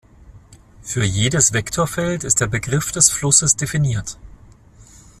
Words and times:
Für 0.81 1.03
jedes 1.03 1.53
Vektorfeld 1.53 2.23
ist 2.23 2.41
der 2.41 2.47
Begriff 2.47 2.91
des 2.91 3.11
Flusses 3.11 3.55
definiert. 3.55 4.17